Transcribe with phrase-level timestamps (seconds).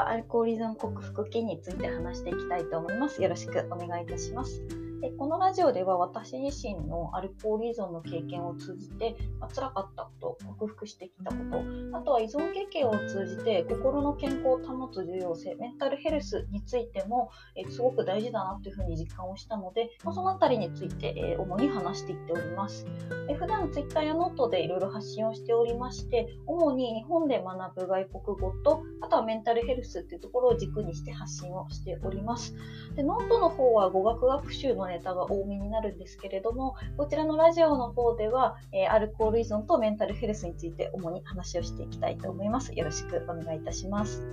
[0.00, 3.22] はアルコーリズム克服記について話していきたいと思います。
[3.22, 4.79] よろしくお願いいたします。
[5.00, 22.86] でこのラジオでは私自身のアルコール依存の経験を通じて、まあ、辛かったこと、克服してきたこと、あとは依存経験を通じて心の健康を保つ重要性、メンタルヘルスについても、えすごく大事だなというふうに実感をしたので、まあ、そのあたりについて、え主に話していっております。
[23.28, 32.54] え普段 Twitter やノートでいろいろ発信をしておりまして、主に日本で学ぶ外国語と、あとはメンタルヘルスっていうところを軸にして発信をしております。
[32.96, 42.72] でノートの方は語学学習のネタが多めになるんですけれども、こちらのラジオの方では、えー、アルコール依存とメンタルヘルスについて主に話をしていきたいと思います。
[42.74, 44.22] よろしくお願いいたします。
[44.22, 44.26] は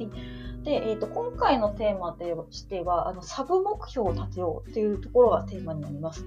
[0.00, 6.24] いで、えーと、今回のテーマとしてはあのサブ目標を立てようというところがテーマになります。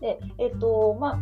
[0.00, 1.18] で、えっ、ー、とまあ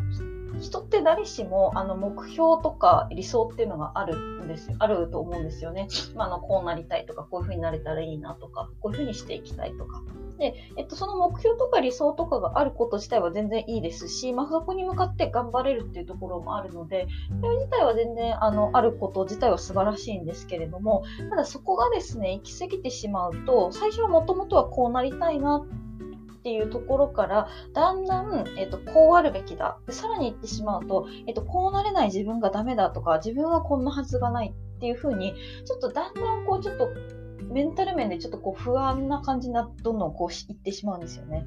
[0.58, 5.88] 人って誰しもあの目標とか理想っていうのがあるんですあると思うんですよね。
[6.14, 10.02] まあ、のこうなりたいとかこういうふうになれたらいいなとかこういうふうにしていきたいとか。
[10.38, 17.06] で、えっと、その目標とか理想とかがあること自体は全然いいですし、まあ、そこに向かって頑張れるっていうところもあるので、
[17.40, 25.89] それ自体は全然あのあること自体は素晴らしいんですけれども、ただそこがですね、行き過ぎてしまうと、最初はもともとはこうなりたいなって
[26.40, 35.34] っていうところからだんだん、えっと、こうあるべきだでさらに言ってしまうと、えっと、こうなれない自分がダメだとか自分はこんなはずがないっていうふうに
[35.66, 36.88] ちょっとだんだんこうちょっと
[37.50, 41.46] メンタル面でちょっとこう不安な感じになどんどんこういってしまうんですよね。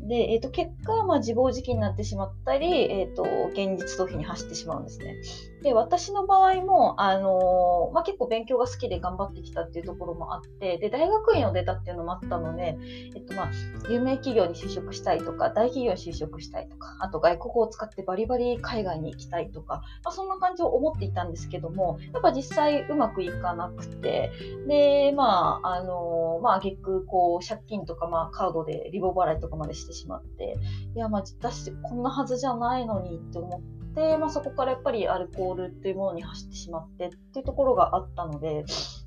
[0.00, 5.16] で、えー、と結果、まあ、自暴自棄になってしまったり、えーと、現実逃避に走ってしまうんですね。
[5.62, 12.76] で私の場合も、あのー、まあ、結構勉強が好きで頑張ってきたっていうところもあってで大学院を出たっていうのもあったので、
[13.14, 13.50] えっとまあ、
[13.88, 24.32] 有名企業に就職したいとか大企業に就職したいとかあと外国を使ってバリバリ海外に行きたいとか、まあ、そんな感じを思っていたんですけどもやっぱ実際うまくいかなくて
[24.66, 30.56] でまああのー、まあ挙句こう借金とか、まあ、カードでリボ払いとかまでしてしまって
[30.96, 33.81] いやまあ私こんなはずじゃないのにって思って。
[33.94, 38.64] で、まあ、そこからやっぱりアルコールっていうものに走ってしまってっていうところがあったので、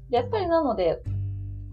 [0.09, 1.01] でやっぱりなので、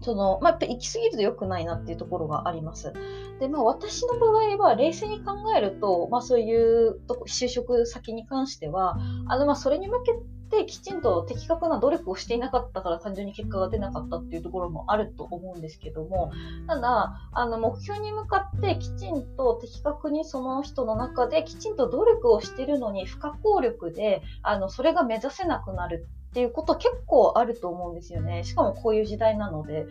[0.01, 2.93] その、まあ、やっぱ行き過ぎると良くないなっていうところがあります。
[3.39, 8.97] で、まあ、私の場合は冷静に考えると、まあ、そういうとこ就職先に関しては、
[9.27, 10.13] あの、まあ、それに向け
[10.53, 16.31] てきちんと的確な努力をしていなかったから単純に結果が出なかったっていうところもあると思うんですけども、
[16.67, 28.43] ただ、あの、目標に向かってきちんと的確にその人の中できちんと努力をしてるのに不可抗力で、あの、それが目指せなくなるっていうこと結構あると思うんですよね。
[28.43, 29.85] しかもこういう時代なので。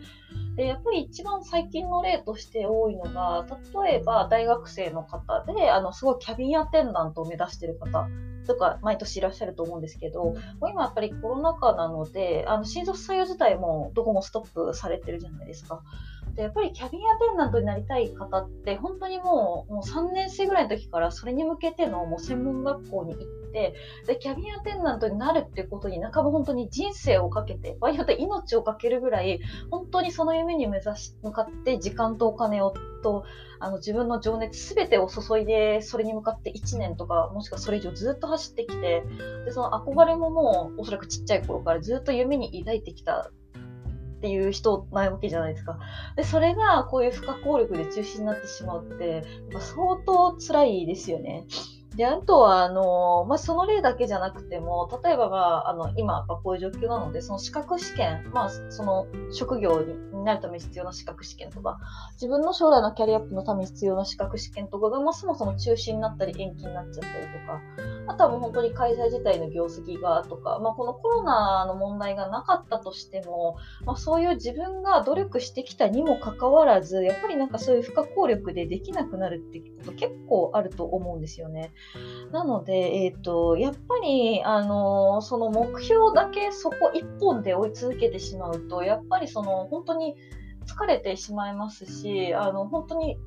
[0.55, 3.45] で、やっぱり一番最近の例として多いのが、
[3.83, 8.07] 例えば大学生の方で、あの、すごいキャビンアテンダントを目指してる方
[8.45, 10.33] とか毎年いらっしゃると思うんですけど、も
[10.67, 15.81] う今やっぱりコロナ禍なので、あの新卒採用自体もどこもストップされてるじゃないですか。
[16.35, 23.75] でやっぱりキャビンアテンダントになりたい方って本当にもうもう3年生ぐらいの時からそれに向けてのもう専門学校に行って
[24.07, 29.39] でキャビンアテンダントになるっていうことに半ば本当に人生をかけて場合によって命をかけるぐらい
[29.69, 32.73] 本当にその夢に目指し向かって時間とお金を
[33.03, 33.25] と
[33.59, 39.03] あの自分の情熱全てを注いでそれに向かって1年とかもしくはそれ以上ずっと走ってきて
[39.45, 43.29] でその憧れももうおそらくちっちゃい頃からずっと夢に抱いてきた
[44.23, 45.77] っていう人なわけじゃないですか。
[46.15, 51.45] で、それがこういう不可抗力で中止になってしまうって、やっぱ相当辛いですよね。
[51.97, 61.77] で、あとは、あの、まあ、その例だけじゃなくても、例えば、まあ、あの、今、こういう状況なので、その資格試験、まあ、その職業になるために必要な資格試験とか、
[62.13, 67.61] 自分の将来のキャリアアップのために必要な資格試験とかが、まあ、そもそも中止になったり延期になっちゃったりとか、
[68.07, 81.71] あとはもう本当に開催自体の業績がとか、まあ、このコロナの問題がなかったとしても、まあ、そういう自分が努力してきたにもかかわらず、やっぱりなんかそういう不可抗力でできなくなるってこと結構あると思うんですよね。
[82.31, 90.15] なので、えっ、ー、と、やっぱり、あの、その目標だけそこ一本で追い続けてしまうと、やっぱりその本当に
[90.65, 93.17] 疲れてしまいますし、あの、本当に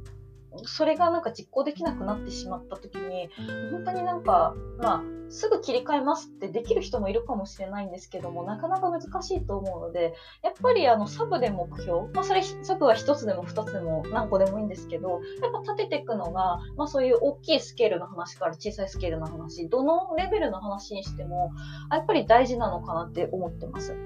[0.65, 3.29] それがなんか実行できなくなってしまった時に
[3.71, 21.53] 本当になんかまあすぐ切り替えますってできる人もいるかもしれないんですけどもなかなか難しいと思うのでやっぱりあのサブで目標、まあ、それサブは1つでも2つでも何個でもいいんですけどやっぱ立てていくのが、まあ、そういう大きいスケールの話から小さいスケールの話どのレベルの話にしても
[21.91, 23.97] やっぱり大事なのかなって思ってます。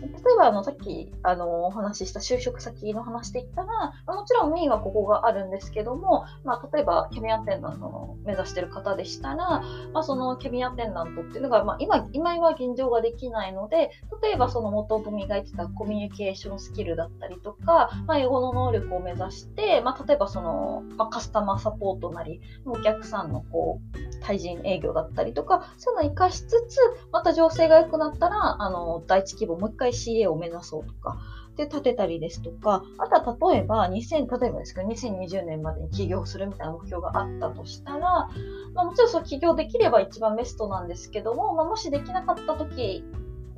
[0.00, 13.90] 例えばあのさっきあのお話しした就職先の話で言ったら、もちろんメインはここがあるんですけども、まあ、例えばキャビンアテンダントの目指してる方でしたら、まあ、そのキャビンアテンダントっていうのが、まあ、今今は現状ができないので
[14.22, 26.78] 例えばその元々磨いてたコミュニケーションスキルだったりとか、まあ、英語の能力を目指して、まあ、例えばその、まあ、カスタマーサポートなりお客さんのこう対人営業だったりとかそういうのを活かしつつ
[27.12, 31.16] また情勢が良くなったらあの第一規模もう一回 CA を目指そうとか。
[31.56, 38.00] で立てたりですとか、あとは例えば2000、例えばですけど、2020年までに起業するみたいな目標があったとしたら、
[38.74, 43.04] まあ、もちろんそう起業できれば一番ベストなんですけども、まあ、もしできなかった時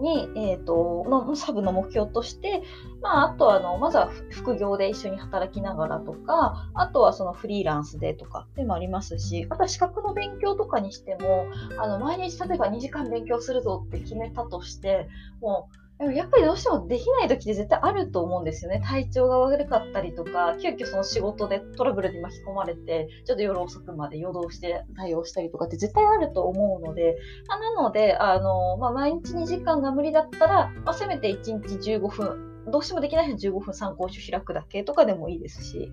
[0.00, 2.64] に、えーと、のサブの目標として、
[3.00, 11.46] まあ、あとはあのまずは副業で一緒に働きながらとか、あとはそのフリーランスでとかでもありますし、あとは資格の勉強とかにしても、
[11.78, 15.08] あの毎日例えば2時間勉強するぞって決めたとして、
[15.40, 18.82] もうでもやっぱりどうしてもできない時って絶対あると思うんですよね。
[18.84, 27.16] 体調が悪かったりとか、急遽その仕事でトラブルに巻き込まれて、ちょっと夜遅くまで夜通して対応したりとかって絶対あると思うので、
[27.48, 35.92] あ、なので、あの、まあ、毎日2時間が無理だったら、まあ、せめて1日15分、どうしてもできない人は15分参考書開くだけとかでもいいですし、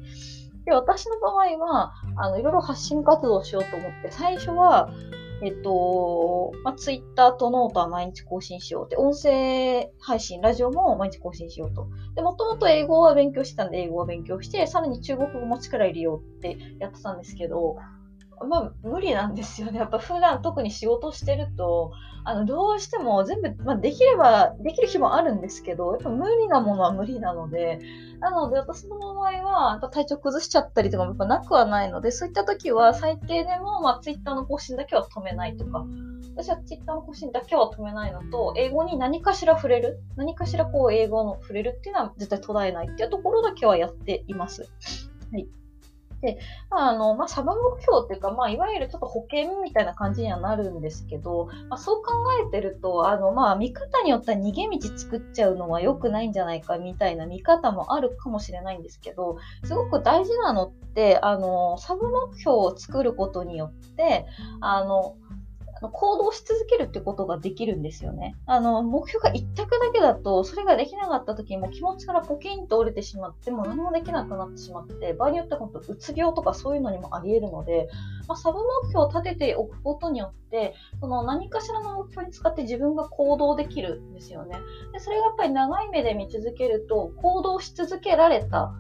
[0.66, 4.90] で、私の場合は、あの、いろいろ発信活動をしようと思って、最初は、
[5.44, 11.88] えっと、まあ、ツイッターとノートは毎日更新しようって、音声配信、ラジオも毎日更新しようと。
[12.16, 17.78] で、もともと英語は勉強してたんで、英語は勉強して、さらに中国語も力入れようってやってたんですけど、
[18.44, 19.80] まあ、無理なんですよね。
[19.80, 21.92] やっぱ普段特に仕事してると、
[22.24, 27.80] あの、どうしても全部、まあ、できれば、できる日もあるんですけど、やっぱ無理なものは無理なので、
[28.20, 35.86] なので、私の場合は、体調崩しちゃったりとかもやっぱなくはないので、そういった時は最低でも、まあ、ツイッターの更新だけは止めないとか、
[36.36, 44.62] 私はツイッターの更新だけは止めないのと、英語に何かしら触れる、何かしらこう英語の触れるっていうのは絶対途絶えないっていうところだけはやっています。
[45.32, 45.48] はい。
[46.22, 46.40] で、
[46.70, 52.12] あの、まあ、サブ目標っていうか、まあ、いわゆるちょっと保険みたいな感じにはなるんですけど、まあ、そう考
[52.48, 64.26] えてると、あの、まあ、見方によっては逃げ道作っちゃうのは良くないんじゃないかみたいな見方もあるかもしれないんですけど、すごく大事なのって、あの、サブ目標を作ることによって、
[64.60, 65.16] あの、
[65.90, 68.36] 行動し続けるってことができるんですよね。
[68.46, 77.90] あの、目標が一択だけだと、それができなかった時にも気持ちからポキンと折れてしまって、もう何もできなくなってしまって、場合によっては本当、うつ病とかそういうのにもあり得るので、
[78.28, 84.58] まあ、サブ目標を立てておくことによって、その何かしらの目標に使って自分が行動できるんですよね。
[84.94, 88.74] でそれがやっぱり長い目で見続けると、行動し続けられた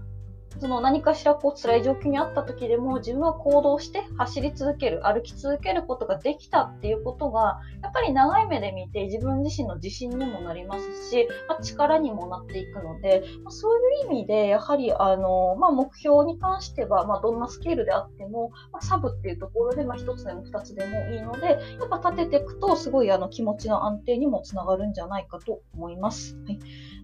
[0.59, 26.35] その何かしらこう辛い状況にあった時でも自分は行動して走り続ける、歩き続けることができたっていうことが、やっぱり長い目で見て自分自身の自信にもなりますし、まあ、力にもなっていくので、まあ、そういう意味で、やはりあの、まあ、目標に関しては、まあ、どんなスケールであっても、まあ、サブっていうところで、まあ、1つでも2つでもいいので、やっぱ立てていくと、すごいあの気持ちの安定にもつながるんじゃないかと思います。
[26.45, 26.59] はい、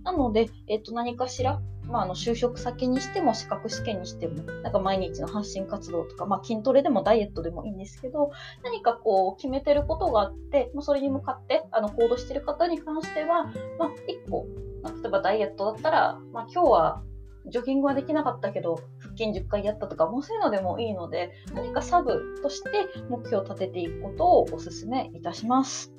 [0.07, 8.31] なので、えっと、何かしら、まあ、あの就職先にしても資格試験にしてもなんか毎日の発信活動とか、まあ、筋トレでもダイエットでもいいんですけど
[8.63, 14.45] 何かこう決めてることがあってまあ、それに向かってあの行動してる方に関しては、まあ、1個、
[14.81, 17.03] まあ、例えばダイエットだったら、まあ、今日は
[17.47, 22.69] ジョギングはできなかったけど腹筋10回やったとかもうそういうのでもいいので何かサブとして
[23.09, 25.91] 目標を立てていくことをお勧めいたします。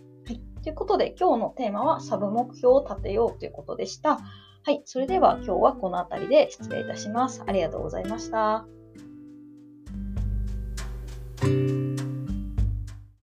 [0.68, 4.18] ということで今日のテーマはサブ目標を立てようということでした。
[4.18, 7.42] はい、それでは今日はこの辺りで失礼いたします。
[7.46, 8.66] ありがとうございました。